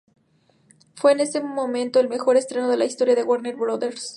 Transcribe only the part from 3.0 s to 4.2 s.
de Warner Brothers.